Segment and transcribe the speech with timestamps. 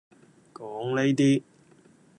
[0.55, 1.43] 講呢啲